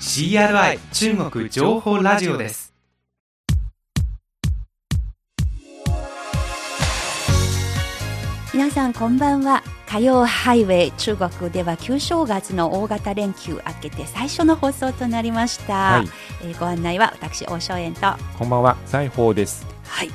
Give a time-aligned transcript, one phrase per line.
[0.00, 2.72] CRI 中国情報ラジオです。
[8.54, 9.62] 皆さんこんばんは。
[9.88, 16.08] 火曜ハイウェイ中国では旧正月の大型連休明けて最初の放送となりました、はい、
[16.44, 18.00] えー、ご案内は私大正円と。
[18.38, 18.76] こんばんは。
[18.86, 19.66] 財宝です。
[19.84, 20.10] はい。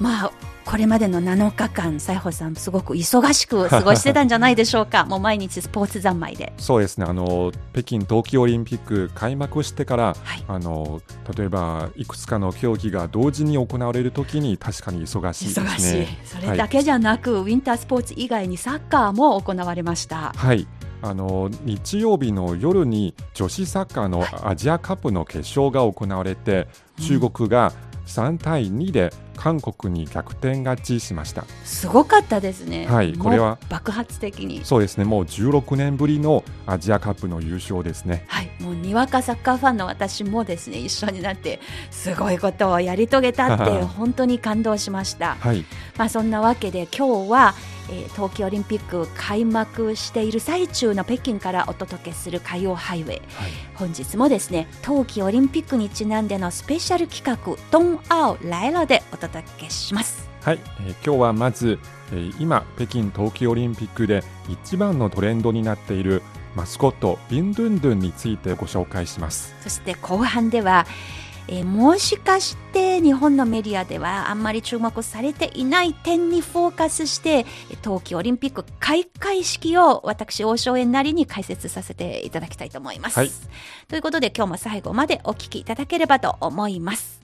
[0.00, 0.32] まあ
[0.66, 6.52] これまでの7日間、西郷さん、すごく忙しく過ごしてたんじゃないでしょうか、 もう毎日スポーツ三昧で。
[6.58, 7.06] そうですね。
[7.08, 11.00] あの、北京冬季オリンピック開幕してから、はい、あの
[11.36, 15.66] 例えばいくつかの競技が同時に行われるときに、確かに忙しいですね。
[15.66, 16.06] 忙しい。
[16.24, 20.32] それだけじゃなく、はい、ウィンタースポーツ以外にサッカーも行われました。
[20.36, 20.66] はい。
[21.02, 26.66] あの日曜日の夜に女子サッカーのアジアカップの決勝が行われて、
[27.00, 27.72] 中国が
[28.06, 31.44] 3対2で韓国に逆転勝ちしました。
[31.64, 33.58] すごかったですね、はい、これは。
[33.68, 34.64] 爆発的に。
[34.64, 38.24] そうですねもう16年ぶりのアジアカップの優勝ですね。
[38.28, 45.64] はいもうにわかサッカーファンの私もですね一緒になってすごいことをやり遂げたって 本当に感動しました、はい、
[45.96, 47.54] まあそんなわけで今日は
[47.88, 53.20] えー、冬季オリンピック開幕している最中の北京からお届けする火曜ハイウェイ、はい、
[53.74, 60.28] 本日もですね冬季オリンピックにちなんでのスペシャル企画「ドン・アオ・ライラ」でお届けします。
[60.42, 61.78] はい、えー、今日はまず、
[62.12, 66.22] えー、今北京冬季オリンピックで一番のトレンドになっている
[66.54, 69.54] マスコットビンドゥンドゥンについてご紹介します。
[69.60, 70.86] そして後半では
[71.48, 77.46] えー、もしかして日本のメディアではあんまり注目されていない点にフォーカスして
[77.82, 83.18] 冬季オリンピック開会式を私王将園なりに解説させていただきたいと思います。
[83.18, 83.30] はい、
[83.88, 87.20] ということで今日も最後までお聞きいただければと思います。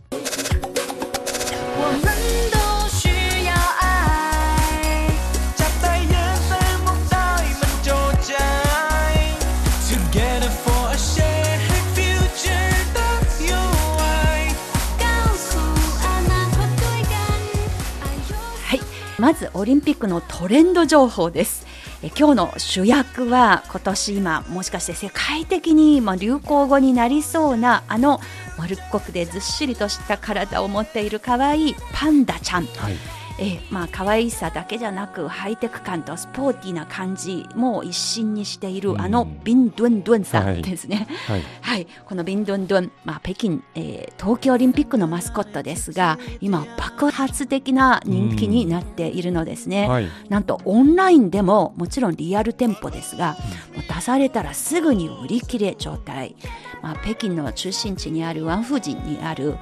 [19.42, 21.66] まずオリンピックのトレンド情報です。
[22.04, 28.20] え今日の主役は今年今もしかして世界的にま流行語になりそうなあの
[28.56, 32.94] 丸っこくでずっしりとした体を持っている可愛いパンダちゃん、はい。
[33.38, 41.06] えー、まあ可愛さだけじゃなくハイテク感とスポーティーな感じも一新にしている、あのビンドゥンドゥンさんですね。
[41.26, 49.88] はい、はい、このビンドゥンドゥン、まあ北京、えー、東京オリンピックのマスコットですが、今爆発的な人気になっているのですね。
[49.88, 53.36] はい、なんとオンラインでももちろんリアル店舗ですが、
[53.74, 56.36] もう出されたらすぐに売り切れ状態。
[56.82, 59.56] まあ北京の中心地にあるワンフージンにある、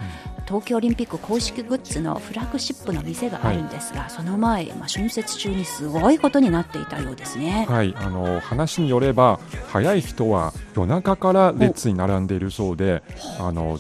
[0.51, 7.67] 東京オリンピック公式グッズのフラッグシップの店があるんですが、はい、その前、まあ、春節中にすごいことになっていたようですね。
[7.69, 9.39] はい、あの話によれば
[9.69, 13.05] 早い人は夜中から列に並んでいるそうで
[13.39, 13.79] あの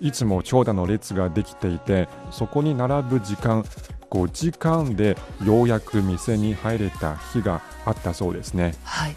[0.00, 3.64] いつも長蛇の列ができていてそこに並ぶ時間
[4.08, 8.76] 5時間でようやく店に入れた日があったそうですね。
[8.84, 9.16] はい、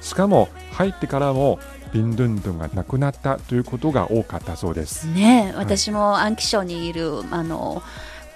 [0.00, 1.58] しかも入ってからも
[1.92, 5.06] ビンドゥンドゥンがなくなったということが多かったそうです。
[5.08, 7.82] ね、私も安徽省にいるあの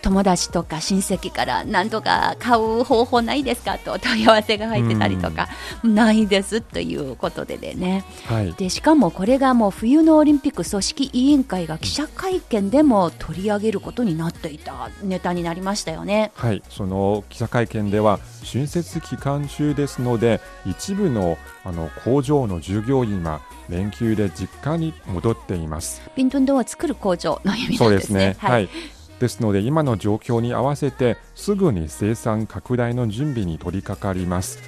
[0.03, 5.49] 友達とか親戚から何とか買う方法ないですかと問い合わせが入ってたりとか、
[5.85, 16.33] うん、ないですということでね、はい、でしかもこれがもう冬のオリンピック組織委員会が記者会見でも取り上げることになっていたネタになりましたよね。
[16.35, 26.03] はいその記者会見では春節期間中ですので一部のあの工場の従業員は連休で実家に戻っています。
[26.17, 27.81] ビントンドを作る工場の意味なんですね。
[27.81, 28.37] そうですね。
[28.39, 34.59] はい、はいですので今の状況に合わせてすぐに生産拡大の準備に取り掛かります。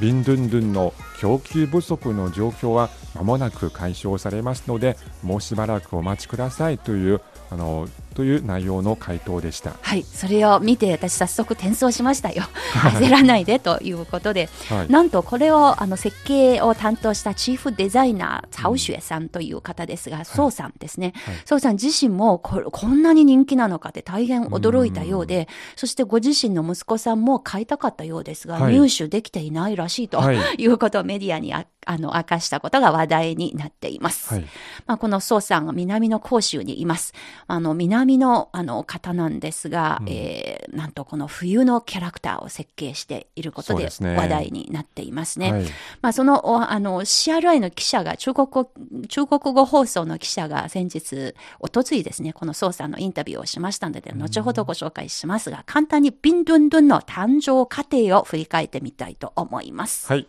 [0.00, 9.74] ビンドゥンドゥンの供給不足の状況は間もなく解消されますのでもうしばらくお待ちくださいというあのという内容の回答でした。
[9.80, 12.42] はい、それを見て私早速転送しましたよ。
[12.98, 21.12] 焦らないでということで、はいなんとこれをあの設計を担当したチーフデザイナー、曹雪さんという方ですが、宋さんですね。
[21.44, 34.34] 宋さん自身もここんなに人気なのかって大変驚いたようで、そしてご自身の息子さんも買いたかったようですが、はい入手できていないらしいと、はいい、うことをメディアにああの明かしたことが話題になっています。
[34.34, 34.44] はい
[34.86, 37.12] まあ、この宋さんが南の広州にいます。
[37.46, 45.52] あの、南のあの方なんですが、えーなんとこの冬のキャラクターを設計していることで話題になっていますね。
[45.52, 45.64] はい
[46.02, 48.70] まあ、その、おあの、CRI の記者が、中国語、
[49.08, 60.06] 中国語放送の記者が先日、おとついですね、この宋さんのインタビューをしましたので、後ほどご紹介しますが、簡単にビンドゥンドゥンの誕生過程を振り返ってみたいと思います。
[60.06, 60.26] はい。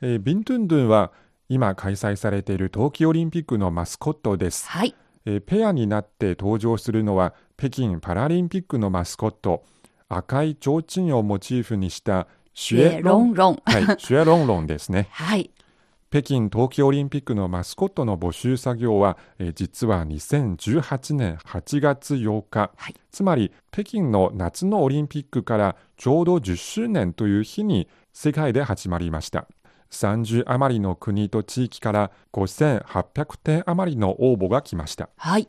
[0.00, 1.10] えービントゥンドゥンは
[1.48, 4.68] 今開催されている冬季オリンピックのマスコットです。
[4.68, 4.94] はい。
[5.24, 9.64] えーペアになって登場するのは北京パラリンピックのマスコット
[10.08, 13.62] 赤い提灯をモチーフにしたシュエロンロン。
[13.64, 15.08] はい、シュエロンロンですね。
[15.12, 15.50] はい。
[16.10, 29.46] 北京冬季オリンピックのマスコットの募集作業は、えー実は2018年8月8日、はいつまり北京の夏のオリンピックからちょうど10周年という日に世界で始まりました。
[29.90, 35.08] 30余りの国と地域から5800点余りの応募が来ました。
[35.16, 35.48] はい。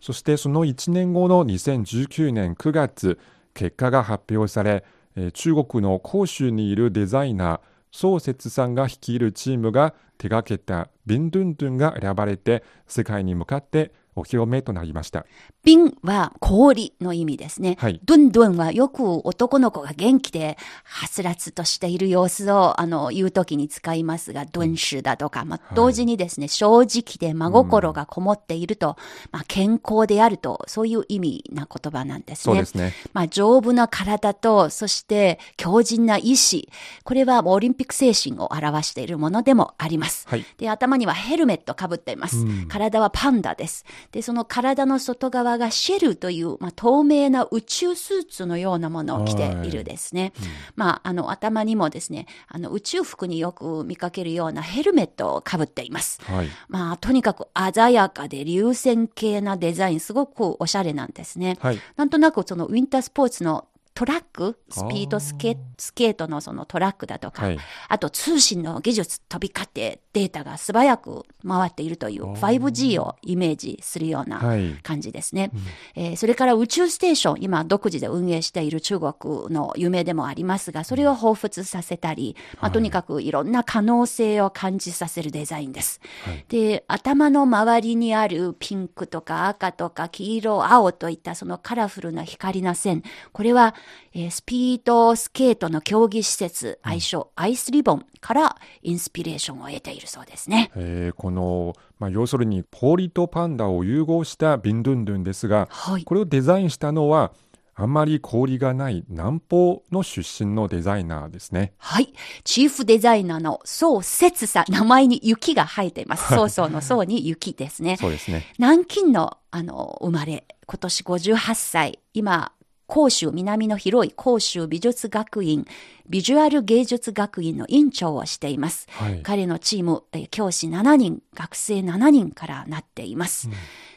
[0.00, 3.18] そしてその1年後の2019年9月、
[3.54, 4.84] 結果が発表され、
[5.16, 15.26] えー中国の広州にいるデザイナー、宋節さんが率いるチームが手掛けたビンドゥンドゥンが選ばれて、世界に向かってお披露目となりました。
[15.68, 17.76] 冰は氷の意味ですね。
[17.78, 28.96] はいドゥンドゥンはよく男の子が元気で、はつらつとしている様子を、あの、言うときに使いますが、ドゥンシュだとか、まあ、同時にですね、正直で真心がこもっていると、
[29.30, 32.54] まあ、健康であると、そういう意味な言葉なんですね。
[32.54, 32.94] そうですね。
[33.12, 36.70] まあ、丈夫な体と、そして強靭な意志。
[37.04, 40.26] これはオリンピック精神を表しているものでもあります。
[40.28, 42.46] はいで、頭にはヘルメットかぶっています。
[42.68, 43.84] 体はパンダです。
[44.12, 50.32] で、その体の外側がシェルという、まあ、透明な宇宙スーツのようなものを着ているですね。
[50.76, 56.20] まあ、あの、頭にもですね、あの、宇宙服によく見かけるようなヘルメットをかぶっています。
[56.22, 56.48] はい。
[56.68, 61.58] まあ、とにかく鮮やかで流線形なデザイン、すごくおしゃれなんですね。
[61.60, 61.78] はい。
[61.96, 63.66] なんとなくそのウィンタースポーツの
[63.98, 67.58] トラック、スピードスケスケートのそのトラックだとか、はい。
[67.88, 74.74] あと通信の技術飛び交ってデータが素早く回っているという 5G をイメージするようなはい。
[74.84, 75.50] 感じですね。
[75.96, 79.12] えーそれから宇宙ステーション、今独自で運営している中国
[79.52, 86.00] の夢でもありますが、それを彷彿させたり、まあ、とにかくいろんな可能性を感じさせるデザインです。
[86.48, 93.02] で、頭の周りにあるピンクとか赤とか黄色、青といったそのカラフルな光な線、
[93.32, 93.74] これは、
[94.14, 100.70] えースピードスケートの競技施設、愛称アイスリボンからインスピレーションを得ているそうですね。
[100.76, 106.04] えーこの、まあ、要するに氷とパンダを融合したビンドゥンドゥンですが、はい。
[106.04, 107.32] これをデザインしたのは
[107.80, 111.74] あんまり氷がない南方の出身のデザイナーですね。
[111.78, 112.12] はい。
[112.42, 116.34] チーフデザイナーの宋節さん、名前に雪が生えています。
[116.34, 117.96] 曹操の宋に雪ですね。
[117.96, 118.46] そうですね。
[118.58, 122.50] 南京の、あの、生まれ、今年58歳、今、
[122.90, 125.66] 広州、南の広い広州美術学院、
[126.08, 128.86] ビジュアル芸術学院の院長をしています。
[128.90, 129.22] はい。
[129.22, 133.48] 彼のチーム、えー教師7人、学生7人からなっています。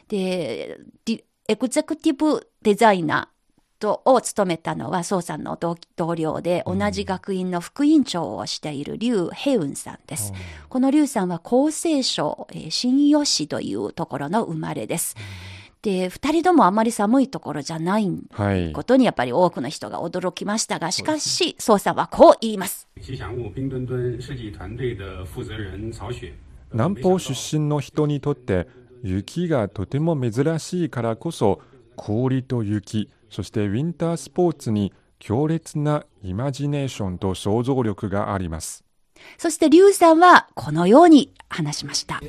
[0.08, 10.32] で、ディエグゼクティブデザイナーとを務めたのは、宋さんの同同僚で、同じ学院の副院長をしている劉平雲さんです。
[10.68, 15.16] この劉さんは厚生省、えー新余市というところの生まれです。
[15.82, 18.72] で、二人ともあまり寒いところじゃないはい。
[18.72, 22.86] ことにやっぱり多くの人が驚きましたが、しかし、宋さんはこう言います。
[26.72, 28.68] 南方出身の人にとって
[29.02, 31.60] 雪がとても珍しいからこそ
[31.96, 38.84] 氷と雪そしてウィンタースポーツに強烈なイマジネーションと想像力があります。
[39.38, 42.20] そして劉さんはこのように話しました。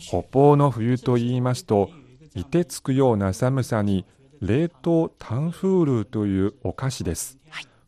[0.00, 1.90] 北方の冬と言いますと
[2.34, 4.06] 凍てつくような寒さに
[4.40, 7.38] 冷凍タンフールというお菓子です、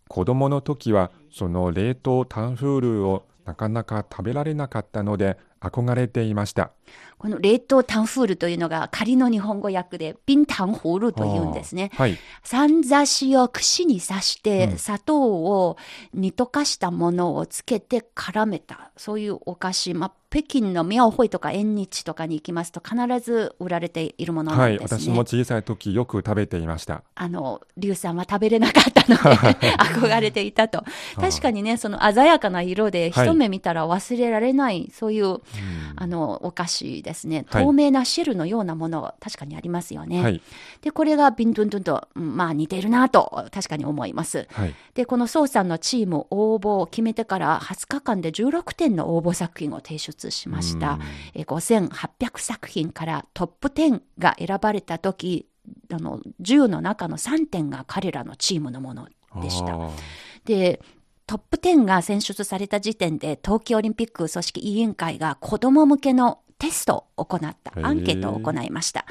[0.09, 6.73] 子供の時はその冷凍タンフールをなかなか食べられなかったので憧れていました。
[7.19, 11.93] この冷凍タンフールというのが仮の日本語訳でビンタンホールというんですね。
[11.95, 12.19] はい。
[12.43, 15.77] さんざしを串に刺して、うん砂糖を
[16.13, 19.95] 煮溶かしたものをつけて絡めた、そういうお菓子。
[19.95, 24.77] まあ、北京の妙ホイとか縁日とかに行きますと必ず売られているものなはい。
[24.77, 25.01] んですね。
[25.01, 27.05] 私も小さい時よく食べていました。
[27.15, 29.17] あの、リュウさんは食べれなかったの
[29.61, 30.83] で、 憧れていたと。
[31.17, 35.41] 確かにね、その鮮やかな色で、はい一目見たら忘れられない、そういう、うん
[35.97, 37.47] あの、お菓子ですね。
[37.49, 40.23] はい透明な汁のようなもの、確かにありますよね。
[40.23, 40.43] はい。
[40.81, 44.49] で、これがビンドゥンドゥンと、うんまあ似てるなと、確かに思います。
[44.53, 44.75] はい。
[44.95, 50.99] で、このソウさんのチーム応募を決めてから20日間で16点の応募作品を提出しました。
[51.35, 55.47] えー5800作品からトップ10が選ばれた時、
[55.93, 59.09] あの、10の中の3点が彼らのチームのもの
[59.41, 59.79] でした。
[60.45, 60.81] で、
[61.33, 69.07] トップ10が選出された時点で、冬季オリンピック組織委員会が子供向けのテストを行った、アンケートを行いました。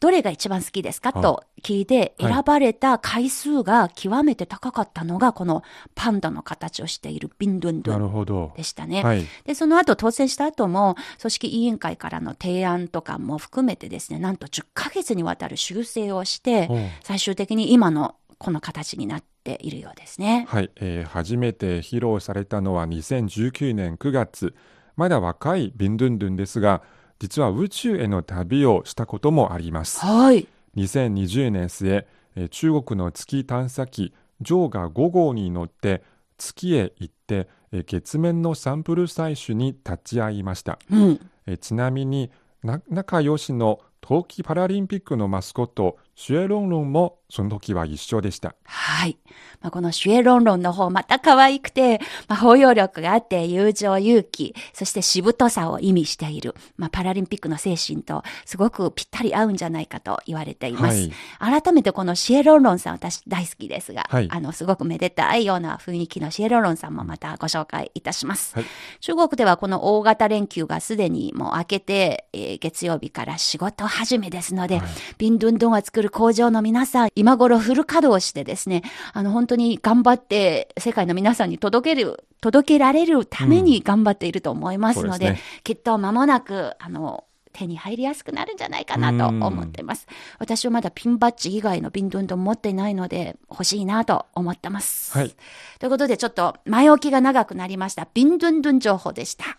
[0.00, 1.12] どれが一番好きですか？
[1.12, 5.62] はいと聞いて、はい選ばれた回数が極めて高かったのが、この
[5.94, 8.54] パンダの形をしているビンドゥンドなゥン。
[8.56, 9.02] でしたね。
[9.02, 9.26] はい。
[9.44, 16.70] で、その後当選した後も、組織委員会からの提案とかも含めてですね、なんと10ヶ月にわたる修正をして
[17.02, 20.46] 最終的に今のこの形になっているようですね。
[20.48, 24.54] はい、えー初めて披露されたのは2019年9月。
[24.96, 26.82] まだ若いビンドゥンドゥンですが、
[27.18, 30.00] 実は宇宙への旅をしたこともあります。
[30.00, 30.48] はい。
[30.74, 32.06] 2020年末、
[32.36, 36.02] えー中国の月探査機ジョーが5号に乗って
[36.38, 40.78] 月へ行って、えー月面のサンプル採取に立ち会いました。
[40.90, 41.20] うん。
[41.46, 42.30] えーちなみに
[42.62, 48.54] な仲良しの冬季パラリンピックのマスコットシュエロンロンもその時は一緒でした。
[48.64, 49.18] はい。
[49.60, 61.10] まあ、このシュエロンロンの方、また可愛くて、まあ、包容力があって、友情、勇気、そしてしぶとさを意味している、まあ、パラリンピックの精神と、すごくぴったり合うんじゃないかと言われています。
[61.38, 68.54] 改めてこのシエロンロンさん、私大好きですが、はいあの、すごくめでたいような雰囲気のシエロンロンさんもまたご紹介いたします。
[68.54, 68.64] はい
[69.00, 74.88] 中国ではこの大型連休がすでにもう明けて、えー月曜日から仕事始めですので、はい
[75.18, 90.06] ビンドゥンドゥンを作る工場の皆さん、今頃フル稼働してですね、あの本当に頑張って世界の皆さんに届ける、届けられるために頑張っていると思いますので、そうですきっと間もなく、あの、手に入りやすくなるんじゃないかなと思っています。
[90.38, 95.12] 私はまだピンバッジ以外のビンドゥンドゥン持っていないので欲しいなと思ってます。
[95.16, 95.34] はい。
[95.78, 98.08] ということでちょっと前置きが長くなりました。
[98.14, 99.58] ビンドゥンドゥン情報でした。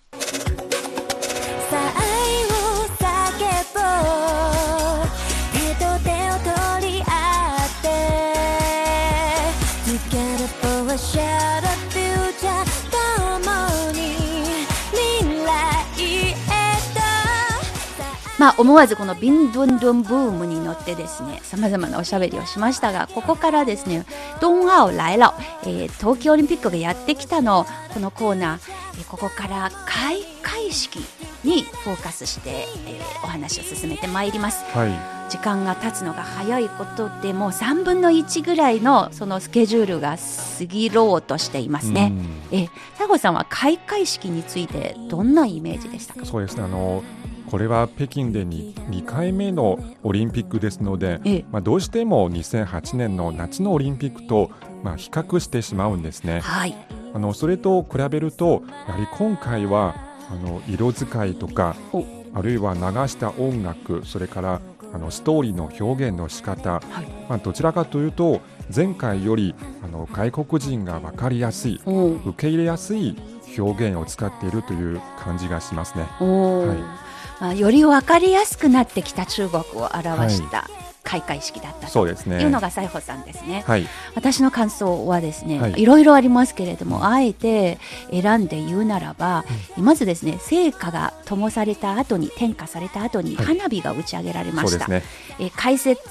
[18.42, 24.04] まあ思わずこのビンドゥンドゥンブームに乗ってですね、様々なおしゃべりをしましたが、ここからですね、
[24.42, 25.34] ドンアオ来了、
[25.64, 28.60] えー東京オリンピックがやってきたの、このコーナー、
[28.98, 30.98] えーここから開会式
[31.44, 34.66] にフォーカスして、えーお話を進めてまいります。
[34.76, 34.92] はい。
[35.30, 40.18] 時間が経つのが早いことでもう3分の1ぐらいのそのスケジュールが
[40.58, 42.12] 過ぎろうとしていますね。
[42.52, 42.68] え、
[42.98, 46.26] 佐合さんは開会式についてどんなイメージでしたか？
[46.26, 46.64] そうですね。
[46.64, 47.04] あの
[47.52, 54.50] これは北京で 2, 2回目のオリンピックですので、ええまあ、どうしても2008年の夏のオリンピックと、
[54.84, 56.40] まあ、比較してしまうんですね。
[56.40, 56.74] はい。
[57.14, 59.96] あのそれと比べるとやはり今回は
[60.30, 62.80] あの色使いとかおあるいは流
[63.10, 64.62] した音楽それから
[64.94, 66.82] あのストーリーの表現の仕方、はい
[67.28, 68.40] まあ、どちらかというと
[68.74, 73.18] 前回よりあの外国人が分かりやすい受け入れやすい
[73.58, 76.04] 表現を使っているという感じがしますね。
[76.04, 77.11] はい
[77.42, 80.70] まあ、より分かりやすくなってきた中国を表した
[81.04, 82.08] 開会式だったと。
[82.08, 83.64] いうのが西穂さんですね。
[83.66, 87.80] はい、私の感想はですね、はいい、ろいろありますけれども、あえて
[88.12, 89.44] 選んで言うならば、
[89.76, 94.70] まずですね、聖火が灯された後に、点火された後にはい花火が打ち上げられました。
[94.70, 95.04] そうですね。
[95.40, 96.02] えー解説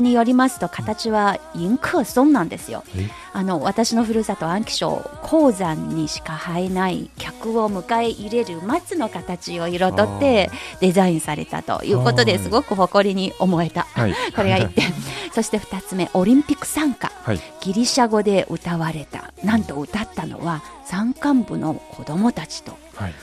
[0.00, 2.84] によりますと形は銀クソンなんですよ。
[2.96, 3.08] え？
[3.32, 14.92] あの私のふるさと安徽省鉱山にしか生えない客を迎え入れる松の形を彩ってデザインされたということではいすごく誇りに思えた、はい、 これが1点。
[15.32, 17.12] そして2つ目オリンピック参加。
[17.22, 19.32] はい、ギリシャ語で歌われた。
[19.44, 22.76] なんと歌ったのは山間部の子供たちと。
[22.96, 23.14] はい、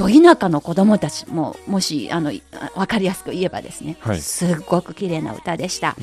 [0.00, 4.20] ど田舎の子供たちももしあのいあわかりやすく言えばですね、はい。
[4.20, 5.96] すっごく綺麗な歌でした、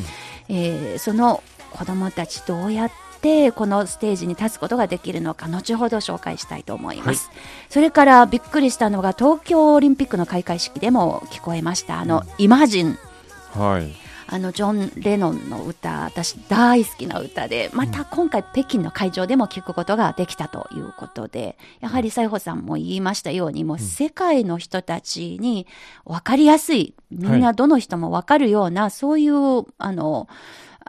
[0.49, 7.31] えーその子供たちどうやっってこのステージに立つことができるのか後ほど紹介したいと思います、
[7.69, 11.99] それからびっくりしたのが東京オリンピックの開会式でも聞こえました。
[11.99, 12.97] あの、イマジン
[13.53, 14.06] はい。
[14.29, 25.65] あのジョン・レノンの歌私大好きな歌でまた今回北京の会場でも聞くことができたということでやはり西郷さんも言いましたようにもう世界の人たちに
[26.05, 30.27] 分かりやすいみんなどの人も分かるような、そういうあの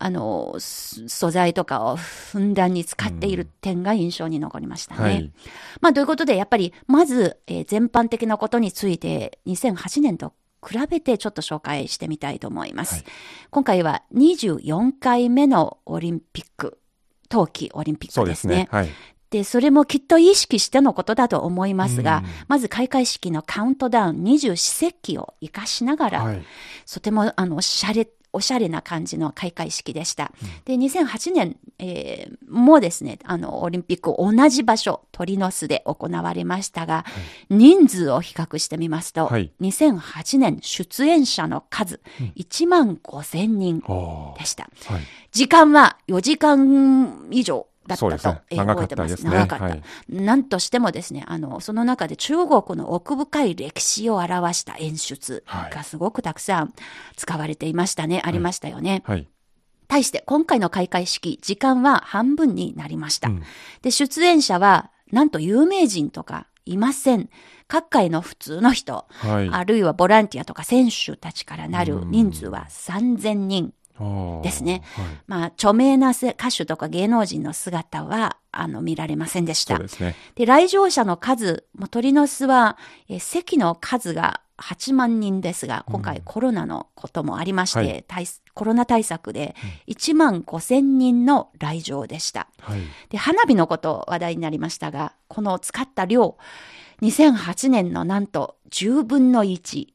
[0.01, 5.03] あのす素材とかをふんだんに使っている点が印象に残りましたね。
[5.03, 5.33] はい。
[5.81, 10.35] まあ、ということで、やっぱり、まず、えー全般的なことについて、2008年と
[10.67, 12.97] 比べてちょっと紹介してみたいと思います。
[12.97, 13.05] はい
[13.51, 16.79] 今回は24回目のオリンピック、
[17.31, 18.69] 冬季オリンピックでねそうですすね。。
[18.71, 18.89] はい。
[19.31, 26.43] で、それもきっと意識してのことだと思いますが、うんまず開会式のカウントダウン二十四節気を活かしながら、はい。
[26.91, 30.33] とてもあのおしゃれおしゃれな感じの開会式でした。
[30.65, 37.05] で、2008年、えーもですね、あの、オリンピック同じ場所、鳥の巣で行われましたが、
[37.51, 42.01] 人数を比較してみますと、はい2008年出演者の数、
[42.37, 44.71] 1万5千人おーでした。
[44.87, 45.03] はい。
[45.31, 49.65] 時間は4時間以上だったと、ね覚えてたですね長かった。
[49.65, 56.73] はいなんとしてもですね、あの、その中で中国の奥深い歴史を表した演出がすごくたくさん
[57.17, 59.03] 使われていましたね、ありましたよね。
[59.05, 59.29] はい。
[59.89, 63.29] 対して今回の開会式、時間は半分になりました。
[63.29, 63.43] うん
[63.83, 67.31] で、出演者は、なんと有名人とかいません。
[67.67, 69.49] 各界の普通の人、はい。
[69.51, 73.73] あるいはボランティアとか選手たちからなる人数は3000人。
[74.43, 75.05] ですねはい。
[75.27, 79.79] まあ、著名なせ歌手とか芸能人の姿は、あの、見られませんでした。
[79.79, 80.15] ですね。
[80.35, 82.77] で、来場者の数、まあ鳥の巣は、
[83.09, 89.55] えー席の数が8万人ですが、今回コロナのこともありまして、はい対コロナ対策で
[89.87, 92.49] 1万5千人の来場でした。
[92.61, 92.81] はい。
[93.09, 96.37] で、花火のこと話題になりましたが、この使った量、
[97.03, 99.87] 2008年のなんと10分の1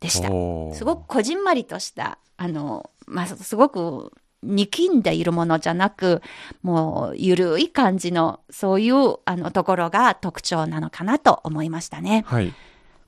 [0.00, 0.28] でした。
[0.76, 4.12] すごくこじんまりとした、あの、まあ、すごく
[4.42, 6.22] 力んでいるものじゃなく、
[6.62, 12.24] もう、ゆるい感じの、そういう、あの、ところが特徴なのかなと思いましたね。
[12.26, 12.54] はい。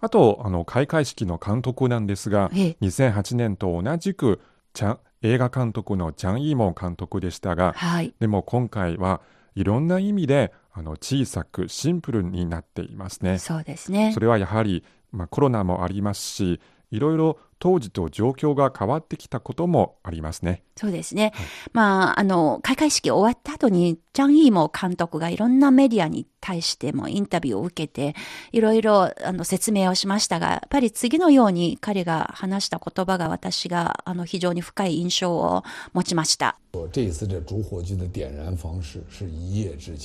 [0.01, 4.41] あと、あの、開会式の監督なんですが、ええ2008年と同じく、
[4.73, 8.15] チャン映画監督のチャン・イーモン監督でしたが、はい。
[8.19, 9.21] でも今回は
[9.55, 13.39] いろんな意味であの小さくシンプルになっていますね。
[13.39, 14.21] そうですねそ。
[14.21, 20.63] れはやはり、まあ、コロナもありますし、いろいろ当時と状況が変わってきたこともありますね。
[20.77, 21.33] そうですね。
[21.75, 28.17] まあ、あの、開会式終わった後に、ジャン・イーモ監督がいろんなメディアに対してもインタビューを受けて、
[28.53, 35.63] いろいろあの説明をしましたが、やっぱり次のように彼が話した言葉が私があの非常に深い印象を
[35.93, 36.57] 持ちました。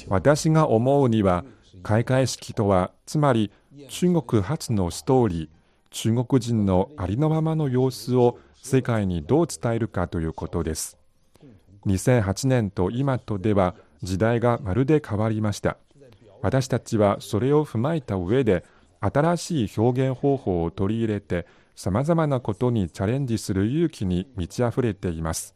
[0.09, 1.45] 私が思うには
[1.83, 3.51] 開会式とはつまり
[3.89, 5.54] 中国発のストーリー
[5.95, 10.97] 中国人のありのままの様子を世界にどう伝えるかということです。
[11.85, 15.77] 2008年と今とでは時代がまるで変わりました。
[16.41, 18.65] 私たちはそれを踏まえた上で
[18.99, 25.55] 新しい表現方法を取り入れてさまざまなことにチャレンジする勇気に満ち溢れています。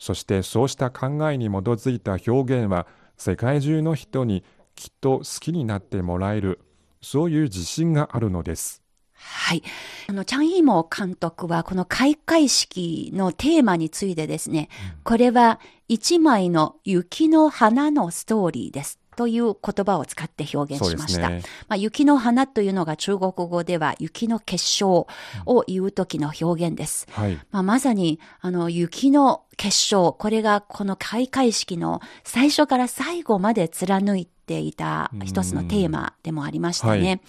[0.00, 4.42] そしてそうした考えに基づいた表現は世界中の人に
[4.74, 6.58] きっと好きになってもらえる
[7.00, 8.82] そういう自信があるのです。
[9.18, 9.62] はい。
[10.08, 14.68] あの、チャン・イーモ監督は、この開会式のテーマについてですね、
[15.04, 18.98] これは一枚の雪の花のストーリーです。
[19.18, 21.28] という言葉を使って表現しました。
[21.28, 25.08] ねまあ、雪の花というのが中国語では雪の結晶
[25.44, 27.08] を言う時の表現です。
[27.10, 37.08] はいまあ、まさに、あの、雪の結晶、これがこの開会式の最初から最後まで貫いていた一つのテーマでもありましたね。
[37.08, 37.20] はい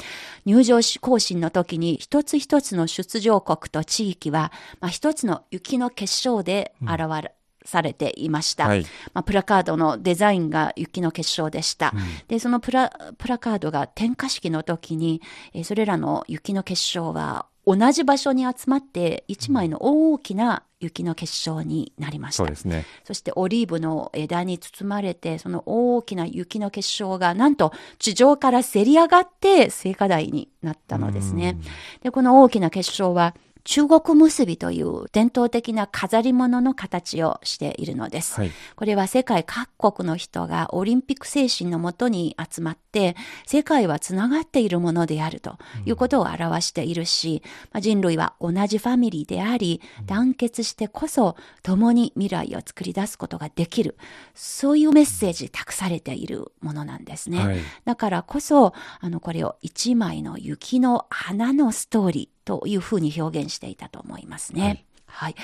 [0.45, 7.33] 入場行進の時に一つ一つの出場国と地域は、まあ、一つの雪の結晶で表
[7.65, 8.67] されていました。
[8.67, 11.93] はいまあ、プラカードのデザインが雪の結晶でした。
[12.27, 15.21] で、そのプラプラカードが点火式の時に、
[15.53, 22.37] えーそれらの雪の結晶は同じ場所に集まって一枚の大きな雪の結晶になりました。
[22.37, 31.57] そうですねそしてオリーブの枝に包まれて、その大きな雪の結晶がなんと地上からせり上がって聖火台になったのですね。
[32.01, 33.35] で、この大きな結晶は
[33.69, 38.33] 中国結びという伝統的な飾り物の形をしているのです。
[38.33, 38.51] はい。
[38.75, 53.97] これは世界各国の人がオリンピック精神のもとに集まって、世界はつながっているものであるということを表しているし、まあ人類は同じファミリーであり、団結してこそ共に未来を作り出すことができる。
[54.33, 57.37] そういうメッセージ託されているものなんですね。
[57.37, 64.85] はいだからこそ、あの、これを一枚の雪の花のストーリーというふうに表現していたと思いますね。
[65.05, 65.35] はい。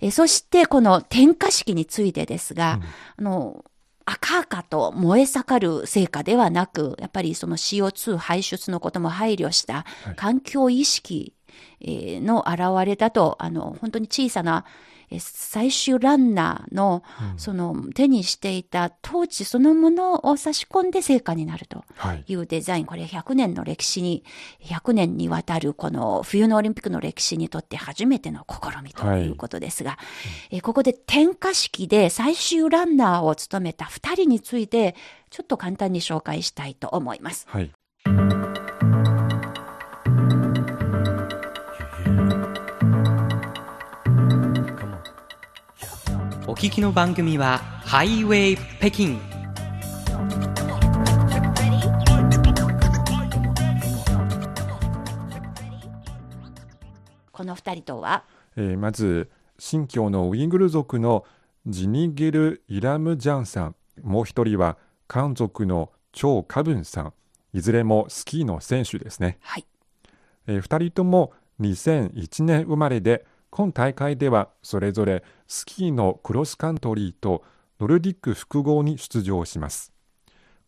[0.00, 2.80] えそして、この点火式についてですが、
[3.16, 3.64] あの、
[4.04, 11.34] 赤々と燃え盛る成果ではなく、やっぱりその CO2 排出のことも配慮した環境意識
[11.80, 17.02] えーの現れだと、あの、本当に小さな、えー最終ランナーの、
[17.36, 22.24] その手にしていたトーチそのものを差し込んで成果になるとはい。
[22.26, 22.86] いうデザイン。
[22.86, 24.24] これ100年の歴史に、
[24.62, 29.98] 100年にわたるこの冬のオリンピックの歴史にとって初めての試みということですが、
[30.50, 34.94] えーここで点火式で最終ランナーを務めた2人について、
[35.30, 37.46] ちょっと簡単に紹介したいと思います。
[37.48, 37.70] はい。
[46.54, 49.18] お聞きの番組はハイウェイ北京
[57.32, 58.22] この2人とは、
[58.54, 61.24] えーまず、新疆のウイグル族の
[61.66, 63.74] ジニゲル・イラムジャンさん。
[64.04, 67.12] もう一人は、漢族のチョウ・カブンさん。
[67.52, 69.38] いずれもスキーの選手ですね。
[69.40, 69.66] はい。
[70.46, 77.44] えー二人とも2001年生まれで、今大会ではそれぞれスキーのクロスカントリーと
[77.78, 79.92] ノルディック複合に出場します。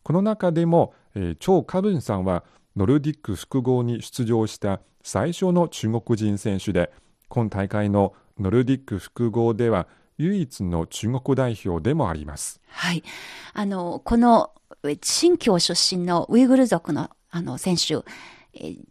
[0.03, 2.45] この中でも、えー、チョウ・カブンさんは
[2.77, 6.93] ノルディック複合に出場した最初の中国人選手で、
[7.27, 12.61] 今大会のノルディック複合では唯一の中国代表でもあります。
[12.69, 13.03] はい。
[13.51, 14.51] あの、この、
[15.03, 18.05] 新疆出身のウイグル族の、あの、選手、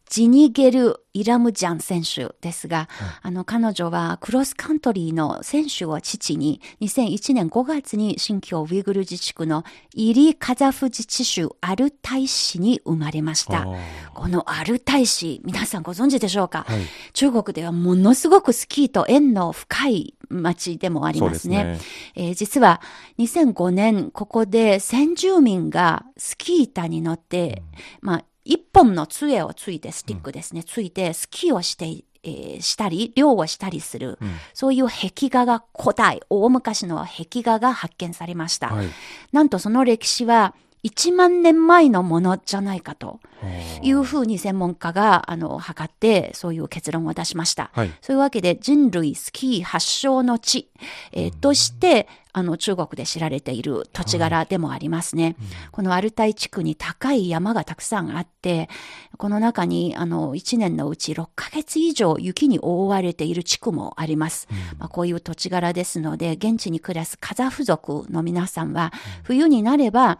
[0.09, 2.88] ジニゲル・イラムジャン選手ですが、
[3.22, 13.66] あの、彼女はクロスカントリーの選手を父に、2001年5月に新疆ウイグル自治区のイリ・カザフ自治州アルタイ市に生まれました。
[14.14, 16.81] このアルタイ市、皆さんご存知でしょうか、はい
[17.12, 21.64] 中国ではものすごくスキーと縁の深い町でもありますね。
[21.64, 21.88] ですね。
[22.14, 22.81] えー実は
[23.18, 27.62] 2005年、ここで先住民がスキー板に乗って、
[28.00, 34.18] まあ、一本の杖をついて、スティックですね、ついて、スキーをして、えーしたり、漁をしたりする、
[34.54, 38.68] そういう壁画が古代、大昔の壁画が発見されました。
[38.68, 38.88] はい。
[39.32, 40.54] なんとその歴史は、
[40.85, 43.18] 1万年前のものじゃないかと
[43.82, 47.70] いうふうに専門家が、あの、測って、そういう結論を出しました。
[47.72, 50.68] はいそういうわけで人類スキー発祥の地、
[51.11, 52.06] えーとして、
[52.37, 55.37] あの中国で知られている土地柄でもありますね。
[55.72, 58.68] このアルタイ地区に高い山がたくさんあって、
[59.16, 64.49] この中にあの1年のうち6ヶ月以上雪に覆われている地区もあります。
[64.79, 70.18] まあ、こういう土地柄ですので、現地に暮らすカザフ族の皆さんは、冬になれば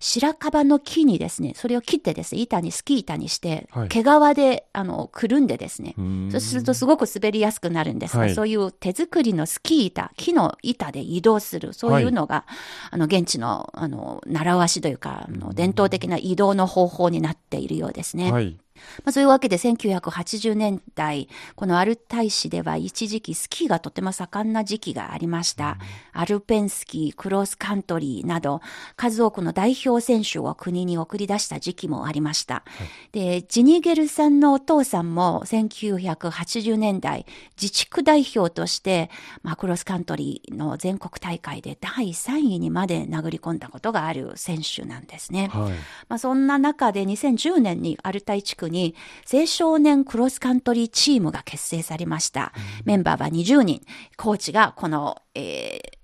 [0.00, 3.88] 白樺の木にですね、それを切ってですね、板にスキー板にして、はい。
[3.88, 6.30] 毛皮であのくるんでですね、ん。
[6.30, 8.34] そうするとすごく滑りやすくなるんですが、はい。
[8.34, 12.44] そういう手作りのスキー板、木の板で移動する、そういうのが、
[12.90, 18.32] あの、現地の、あの、習わしというか、あの伝統的な移動の方法になっているようですね。
[18.32, 18.56] はい。
[19.04, 25.78] まあ、そういうわけで1980年代、このアルタイ市では一時期スキーがとても盛んな時期がありました。
[26.12, 28.60] アルペンスキー、クロスカントリーなど、
[28.96, 32.64] 数多くの代表選手を国に送り出した時期もありました。
[33.12, 37.26] で、ジニゲルさんのお父さんも1980年代、
[37.60, 39.10] 自治区代表として、
[39.42, 45.48] まあ、クロスカントリーの全国大会で第3位にまで殴り込んだことがある選手なんですね。
[45.52, 45.72] はい。
[46.08, 48.94] まあ、そんな中で2010年にアルタイ地区に
[49.32, 52.52] 青少年クロスカントリーチームが結成されました。
[52.84, 53.82] メンバーは20人。
[54.16, 55.98] コーチがこの、えー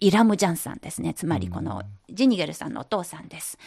[0.00, 1.12] イラムジャンさんですね。
[1.14, 3.58] つまりこのジニゲルさんのお父さんです。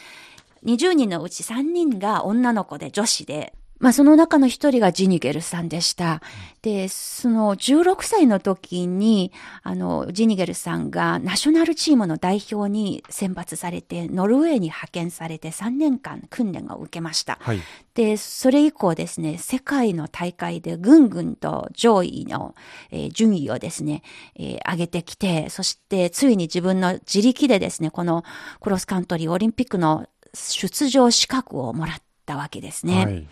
[0.66, 6.22] 20人のうち3人が女の子で女子で、まあその中の一人がジニゲルさんでした。
[6.62, 9.32] で、その16歳の時に、
[9.64, 17.40] あの、ジニゲルさんがナショナルチームの代表に選抜されて、ノルウェーに派遣されて3年間訓練を受けました。
[17.42, 17.60] はい。
[17.96, 22.54] で、それ以降ですね、世界の大会でぐんぐんと上位の、
[22.92, 24.04] えー順位をですね、
[24.36, 28.24] えー上げてきて、そしてついに自分の自力でですね、この
[28.60, 33.06] クロスカントリーオリンピックの出場資格をもらったわけですね。
[33.06, 33.28] はい。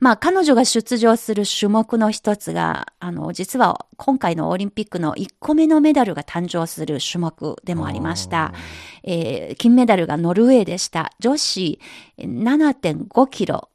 [0.00, 8.52] まあ彼女が出場する種目の一つが、あの、実は今回のオリンピックの1個目のメダルが誕生する種目でもありました。
[9.02, 11.12] えー金メダルがノルウェーでした。
[11.18, 11.80] 女子
[12.18, 13.68] 7.5キロ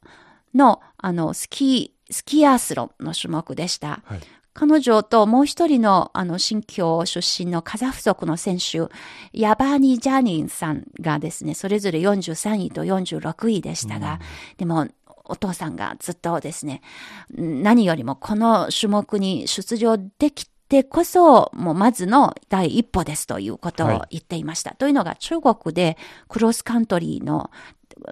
[0.54, 4.02] の、あの、スキー、スキーアースロンの種目でした。
[4.04, 4.20] はい。
[4.54, 8.86] 彼女ともう一人の、あの、新疆出身のカザフ族の選手、
[9.32, 14.20] ヤバーニ・ジャニンさんがですね、それぞれ43位と46位でしたが、
[14.56, 14.86] でも、
[15.24, 16.82] お父さんがずっとですね、
[17.30, 24.74] 何よりもこの種目に出場できてこそ、もうまずの第一歩ですということを言っていました。
[24.74, 25.96] というのが中国で
[26.28, 27.50] クロスカントリーの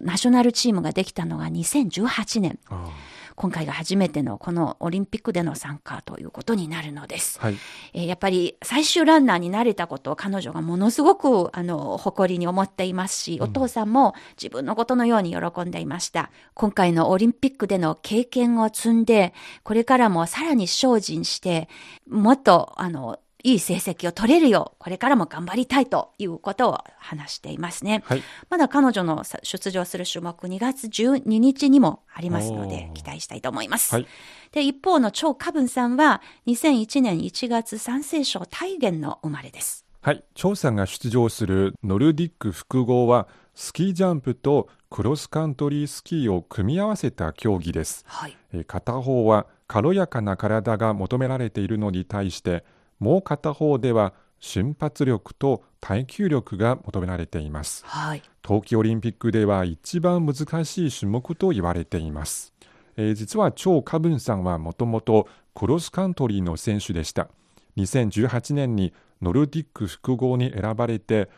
[0.01, 2.59] ナショナルチームができたのが2018年。
[3.43, 7.41] あ今回が初めてのこのオリンピックでの参加ということになるのです。
[7.41, 7.57] ーはい。
[7.93, 16.31] えーやっぱり最終ランナーになれたことを彼女がものすごくあの誇りに思っていますし、お父さんも自分のことのように喜んでいました。
[16.55, 21.69] 今回のオリンピックでの経験を積んで、これからもさらに精進して、
[22.09, 28.03] もっとあのいい成績を取れるよう、これからも頑張りたいということを話していますね。
[28.07, 28.23] はい。
[28.51, 33.95] まだ彼女のさ出場する種目2月12日にもありますので期待したいと思います。
[33.95, 34.07] はい
[34.53, 39.87] で、一方の張カブンさんは2001年1月山西省大元の生まれです。
[40.03, 40.23] はい。
[40.35, 48.05] 張さんが出場するノルディック複合は、スキージャンプとクロスカントリースキーを組み合わせた競技です。
[48.07, 48.37] はい。
[48.53, 52.63] えー片方は軽やかな体が求められているのに対して
[53.03, 57.85] もう片方では瞬発力と耐久力が求められています。
[57.85, 58.23] はい。
[58.43, 62.53] 冬季オリンピックでは一番難しい種目と言われています、
[62.97, 67.27] えー実は張カブンさんはもともとクロスカントリーの選手でした。
[67.77, 71.29] 2018年にノルディック複合に選ばれて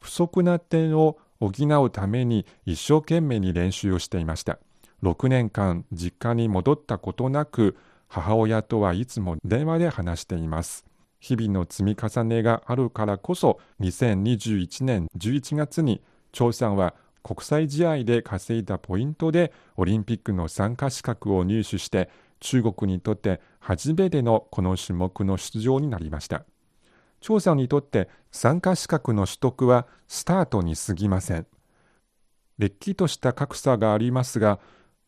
[0.00, 1.50] 不足な点を補
[1.84, 4.58] うために一生懸命に練習をしていました。
[5.02, 7.76] 6年間実家に戻ったことなく
[8.08, 10.84] 母親とはいつも電話で話しています
[11.20, 16.02] 日々の積み重ねがあるからこそ2021年11月に
[16.32, 22.08] 張さんは国際試合で稼いだポイントでオリンピックの参加資格を入手して
[22.40, 26.44] 中国にとって初めてのこの種目の出場になりました。
[27.20, 31.46] 張さんにとって参加資格の取得はスタートに過ぎません。
[32.58, 34.58] れっきとした格差がありますが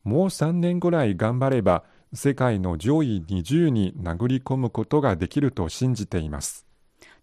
[0.05, 6.67] もう3年ぐらい頑張れば世界の上位20に殴り込むことができると信じています。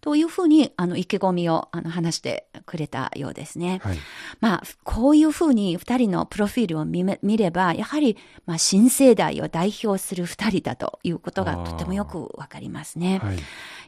[0.00, 3.80] というふうに、あの、意気込みをあの話してくれたようですね。
[3.82, 3.98] はい。
[4.40, 13.20] まあ、こういうふうに二人のプロフィールを見め見れば、やはり、まあ、新世代を代表する二人だということがとてもよくわかりますね。
[13.22, 13.36] はい。
[13.36, 13.42] や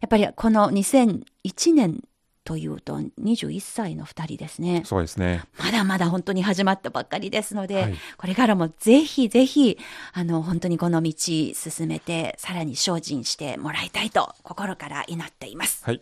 [0.07, 2.03] っぱりこの2001年
[2.45, 4.83] というと21歳の二人ですね。
[4.85, 5.43] そうですね。
[5.59, 9.79] まだまだ本当に始まったばっかりですので、はいこれからもぜひぜひ、
[10.13, 15.85] あの、本当にこの道進めて、さらに精進してもらいたいと心から祈っています。
[15.85, 16.01] はい。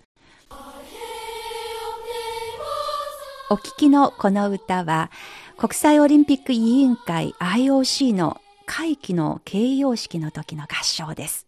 [3.50, 5.10] お聞きのこの歌は、
[5.56, 11.46] 国際オリンピック委員会 IOC の会期の形容式の時の合唱です。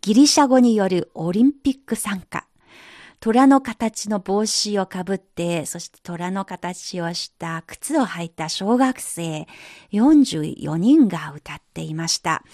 [0.00, 2.46] ギリシャ語によるオリンピック参加。
[3.24, 9.46] 虎の形の帽子をかぶって、そして虎の形をした靴を履いた小学生
[9.92, 12.44] 44人が歌っていました。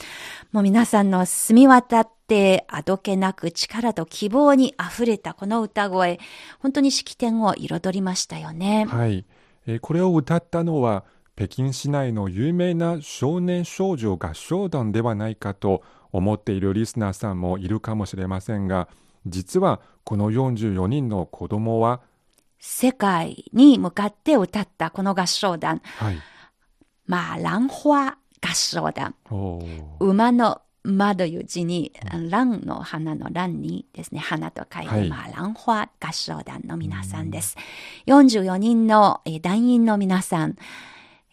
[0.53, 6.21] もう皆さんの澄み渡ってあどけなく力と希望に溢れたこの歌声、
[6.61, 8.87] 本当に式典を彩りましたよね。
[8.89, 9.25] はい。
[9.67, 11.03] えーこれを歌ったのは、
[11.35, 18.87] 北京市内の有名な少年少女合唱団ではないかと思っているリスナーさんもいるかもしれませんが、
[19.27, 22.01] 実はこの44人の子供は、
[22.59, 26.19] 世界に向かって歌ったこの合唱団、はい。
[27.07, 29.15] まあ、蘭花合唱団。
[29.99, 31.93] 馬の馬という字に、
[32.31, 37.57] 蘭の花の蘭にですね、花と書いて、はいまあ、蘭花合唱団の皆さんです。
[38.07, 40.57] 44人の、えー団員の皆さん、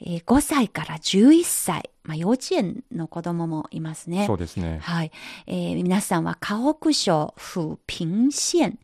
[0.01, 4.25] えー5歳から11歳、まあ、幼稚園の子供もいますね。
[4.27, 4.79] そうですね。
[4.81, 5.11] はい。
[5.47, 8.79] えー皆さんは河北省府平县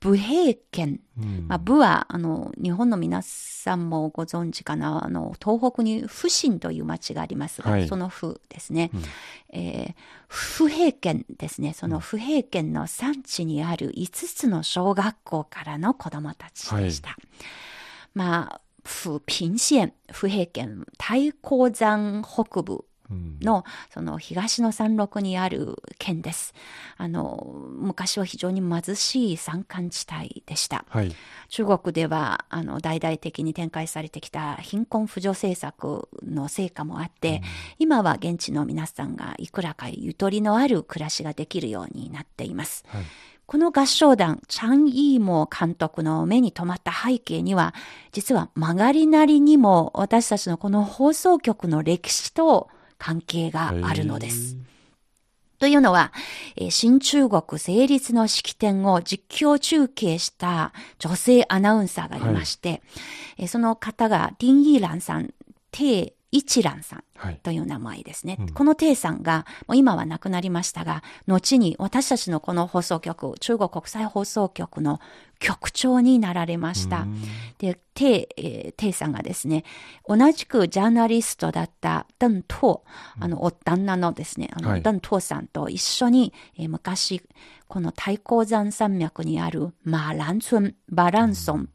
[0.00, 8.90] 武平県うんまあ、部は、あの、日本の皆さんもご存知かな、あの、東北に府新という町がありますが、はいその府ですね。
[8.92, 9.02] うん
[9.50, 9.94] えー
[10.28, 11.72] 不平県ですね。
[11.72, 17.16] その不平県の産地にある5つの小学校からの子供たちでした。
[18.12, 26.54] まあ、府平县、不平県、太高山北部うんのその東の山麓にある県です。
[26.96, 30.84] あの、昔は非常に貧しい山間地帯でした。
[30.88, 31.14] はい。
[31.48, 37.42] 中国ではあの大々的に展開されてきた貧困扶助政策の成果もあって、
[37.78, 42.84] 今は現地の皆さんがいくらかゆとりのある暮らしができるようになっています。
[42.88, 43.04] はい
[43.46, 47.74] この合唱団、チャン・イーモー監督の目に留まった背景には、
[48.10, 54.56] 実は曲がりなりにも私たちのこの放送局の歴史と関係があるのです。
[55.58, 56.12] というのは、
[56.56, 62.82] えー新中国成立の式典を実況中継した女性アナウンサーがいまして、
[63.38, 65.32] えーその方が林イーランさん、
[65.70, 67.40] テイ・一蘭さんはい。
[67.42, 68.36] という名前ですね。
[68.38, 75.00] うんこのテイさんが、もう今は亡くなりましたが、後に私たちのこの放送局、中国国際放送局の
[75.38, 77.00] 局長になられました。
[77.00, 77.22] うん。
[77.58, 79.64] で、テイ、えーテイさんがですね、
[80.06, 84.82] 同じくジャーナリストだったダントー、あの、お旦那のですね、あの、はい。
[84.82, 87.22] ダントーさんと一緒に、えー昔、
[87.68, 91.68] この太閤山山脈にあるマーラン村、バランソン、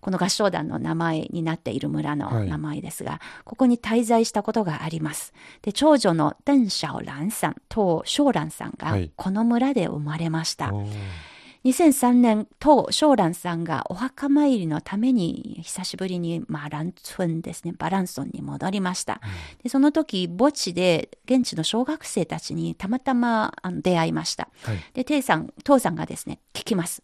[0.00, 2.48] この合唱団の名前になっている村のはい。
[2.48, 5.32] 名前ですが、ここに滞在したことがあります。
[5.62, 10.74] で、長女の鄧小蘭さんと小蘭さんがはい、この村で生まれました。
[10.74, 10.90] おー
[11.64, 19.20] 2003年、当小蘭さんがお墓参りのために久しぶりに、まあ、ランツンですね、バランソンに戻りました。
[19.62, 24.48] でその時、墓地で現地の小学生たちにたまたまあの出会いました。
[24.62, 24.78] はい。
[24.94, 27.02] で、テイさん、父さんがですね、聞きます。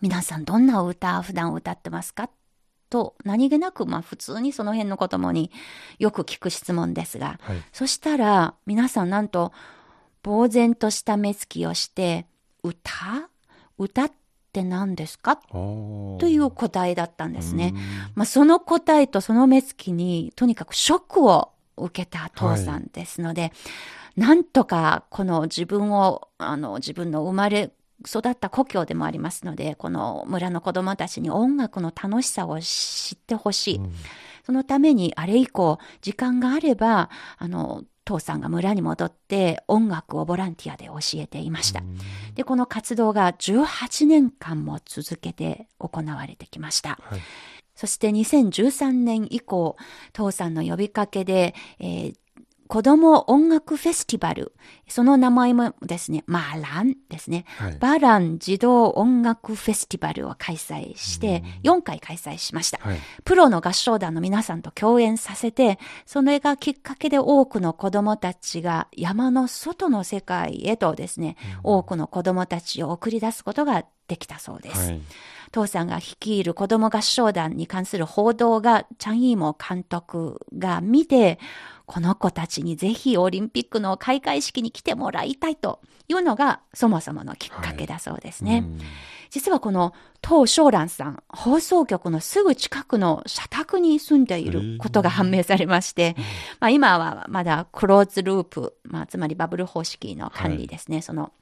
[0.00, 2.28] 皆さん、どんな歌、普段歌ってますか？
[2.90, 5.52] と、何気なく、まあ、普通にその辺の子供に
[6.00, 7.62] よく聞く質問ですが、はい。
[7.72, 9.52] そしたら、皆さんなんと、
[10.24, 12.26] 呆然とした目つきをして、
[12.64, 13.28] 歌？
[13.80, 14.12] 歌っ
[14.52, 15.36] て何ですか？
[15.36, 17.78] という答えだったんですねう。
[17.78, 17.80] ん
[18.14, 23.52] まあ、その答えとその目つきに、とにかくショックを受けた父さんですので、
[24.16, 27.72] なんとかこの自分を、あの、自分の生まれ、
[28.06, 33.76] 育った故郷でもありますので、この村の子供たちに音楽の楽しさを知ってほしい。
[33.76, 33.92] うん
[34.42, 41.82] そのためにあれ以降、時間があれば、あの、父さんが村に戻って音楽をボランティアで教えていました。
[42.34, 46.98] で、この活動が18年間も続けて行われてきました。
[47.02, 47.20] はい。
[47.76, 49.76] そして2013年以降、
[50.12, 52.14] 父さんの呼びかけで、えー
[52.70, 54.52] 子供音楽フェスティバル、
[54.86, 57.44] その名前もですね、マーランですね。
[57.58, 57.76] はい。
[57.80, 62.78] バラン児童音楽フェスティバルを開催して、4回開催しました。
[62.78, 62.98] はい。
[63.24, 74.90] プロの合唱団の皆さんと共演させて、それがきっかけで多くの子供たちが山の外の世界へとですね、多くの子供たちを送り出すことができたそうです。
[74.90, 75.00] はい。
[75.52, 81.38] 父さんが率いる子供合唱団に関する報道が、チャン・イーモ監督が見て、
[81.90, 88.62] この子たちにぜひオリンピックの開会式に来てもらいたいというのがそもそものきっかけだそうですね。
[88.64, 88.78] うん。
[89.28, 96.14] 実はこの当小蘭さん、放送局のすぐ近くの社宅に住んでいることが判明されまして、
[96.60, 101.32] まあ今はまだクローズループ、まあつまりバブル方式の管理ですね、その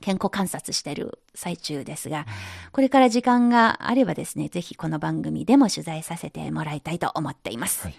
[0.00, 2.26] 健康観察している最中ですが、
[2.70, 7.82] これから時間があればですね、ぜひこの番組でも取材させてもらいたいと思っています。
[7.82, 7.94] はい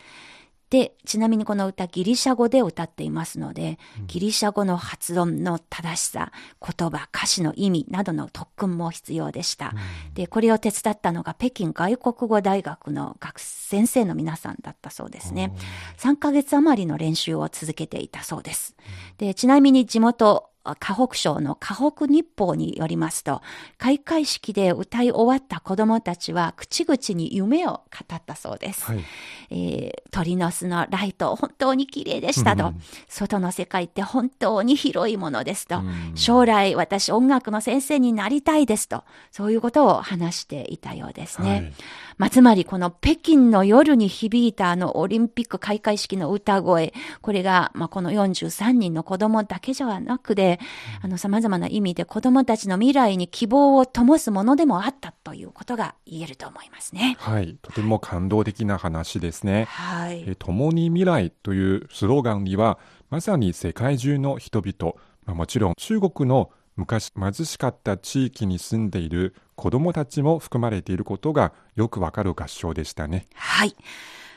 [0.73, 9.75] で、ちなみにこの歌ギリシャ語で歌っていますので、ギリシャ語の発音の正しさ、言葉、歌詞の意味などの特訓も必要でした。
[10.15, 15.53] で、これを手伝ったのが北京外国語大学の学先生の皆さんだったそうですね。
[15.99, 18.75] 3ヶ月余りの練習を続けていたそうです。
[19.19, 20.49] で、ちなみに地元、
[20.79, 23.41] 河北省の河北日報によりますと、
[23.77, 28.85] 開会式で歌い終わった子供たちは口々に夢を語ったそうです。
[28.85, 29.03] はい。
[29.51, 32.73] えー鳥の巣のライト、本当に綺麗でしたと。
[33.09, 35.81] 外の世界って本当に広いものですと。
[36.13, 39.03] 将来私音楽の先生になりたいですと。
[39.31, 41.49] そういうことを話していたようですね。
[41.49, 41.73] はい
[42.17, 50.59] まあ、つまりこの北京の夜に響いたあのオリンピック開会式の歌声、これが、まあ、この43人の子供だけじゃなくて、
[51.01, 57.15] あの様々な意味で子供たちの未来に希望を灯すものでもあったということが言えると思いますね。
[57.19, 57.57] はい。
[57.61, 59.65] とても感動的な話ですね。
[59.69, 60.23] はい。
[60.27, 62.77] えー共に未来というスローガンには、
[63.09, 64.95] まさに世界中の人々、
[65.25, 73.27] まあ、もちろん中国の昔貧しかった地域に住んでいる子供たちも含まれていることがよくわかる合唱でしたね。
[73.35, 73.75] はい。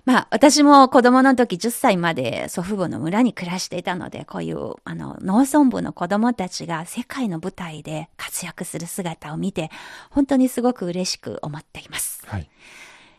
[0.04, 9.68] まあ、私も子供の時10歳まで祖父母の村に暮らしていたので、こういう、あの、農村部の子供たちが世界の舞台で活躍する姿を見て、
[10.10, 12.22] 本当にすごく嬉しく思っています。
[12.24, 12.48] はい。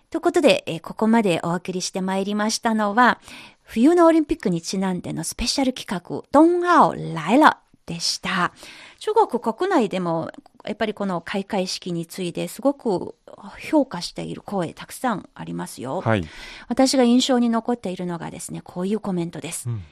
[0.09, 3.19] ということで、えーここまでお送りしてまいりましたのは、
[3.63, 8.53] 冬のオリンピックにちなんでのスペシャル企画、ドンアオ来了でした。
[8.99, 10.31] 中国国内でも、
[10.65, 13.15] やっぱりこの開会式についてすごく
[13.59, 16.01] 評価している声たくさんありますよ。
[16.01, 16.25] はい。
[16.67, 19.69] 私が印象に残っているのがですね、こういうコメントです。
[19.69, 19.83] うん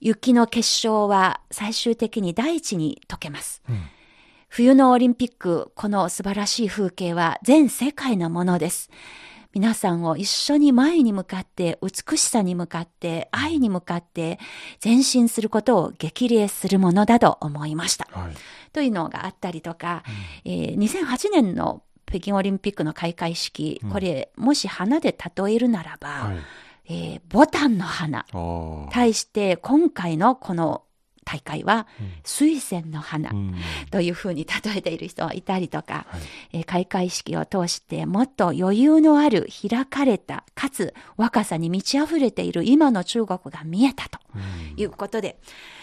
[0.00, 3.62] 雪の結晶は最終的に大地に溶けます。
[3.68, 3.82] うん
[4.48, 8.90] 冬のオリンピック、この素晴らしい風景は全世界のものです。
[9.54, 14.38] 皆さんを一緒に前に向かって、美しさに向かって、愛に向かって、
[14.84, 18.06] 前進することを激励するものだと思いました。
[18.10, 18.34] はい。
[18.72, 20.04] というのがあったりとか、
[20.44, 26.38] えー2008年の北京オリンピックの開会式、これ、もし花で例えるならば、はい。
[26.90, 28.26] えーボタンの花。
[28.92, 30.82] 対して、今回のこの
[31.28, 31.86] 大会は、
[32.24, 33.28] 水仙の花。
[33.30, 33.54] うん。
[33.90, 36.20] というふうに例えている人がいたりとか、はい。
[36.52, 44.18] えー開会式を通してもっと余裕のある開かれたかつ若さに満ち溢れている今の中国が見えたと
[44.76, 45.38] いうことで、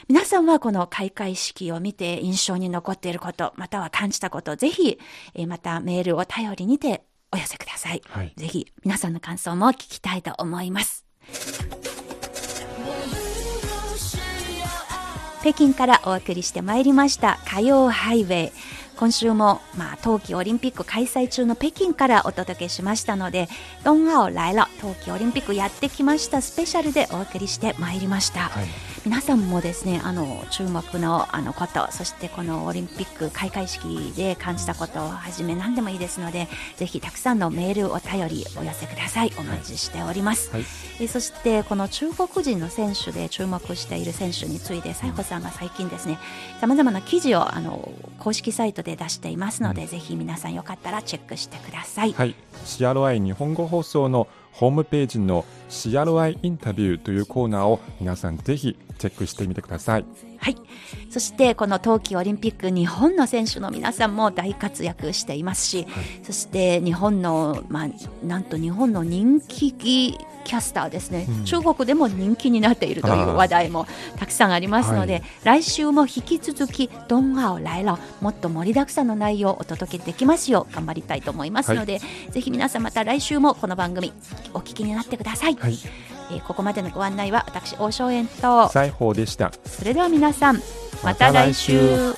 [0.07, 4.99] 皆さんはこの開会式を見て印象に残っていることまたは感じたことぜひ、
[5.33, 8.33] えーまたメールを頼りにてお寄せください、はい。
[8.37, 11.05] ぜひ皆さんの感想も聞きたいと思います
[15.45, 17.37] 北京からお送りしてまいりました。
[17.45, 18.51] 火曜ハイウェイ。
[18.97, 23.49] 今週も、まあ、冬季オリンピック開催中の北京からお届けしましたので
[23.83, 28.95] 「ドンアオ来了冬季オリンピックやってきました」スペシャルでお送りしてまいりました、はい。
[29.05, 40.65] 皆さんもですねあの注目のあのことそしてこのオリンピック開会式で感じたことをはじめ何でもいいですのでぜひたくさんのメールお便りお寄せくださいお待ちしております、はい。
[40.99, 46.17] えそしてこの中国人の選手で注目している選手について西郷さんが最近ですね
[46.59, 60.05] さまざまな記事をあの公式サイトで出していますので、ぜひ皆さんよかったらチェックしてください、はい、CRI 日本語放送のホームページの CRI インタビューというコーナーを皆さんぜひチェックしてみてください。
[60.45, 60.57] はい。
[61.09, 65.87] そして、この冬季オリンピック、日本の選手の皆さんも大活躍していますし、
[66.21, 67.87] そして日本の、まあ、
[68.23, 73.87] なんと日本の人気キャスターですね、中国でも人気になっているという話題も
[74.17, 75.23] たくさんありますので、はい。
[75.61, 84.13] 来週も引き続き、ドンアオ来了、もっと盛りだくさんの内容をお届けできますよう頑張りたいと思いますので、ぜひ皆さんまた来週もこの番組
[84.53, 85.57] お聞きになってください。
[86.25, 89.51] はい、えーここまでのご案内は私、大正円と、西宝でした。
[89.65, 90.61] それでは皆さん、
[91.03, 92.15] また来週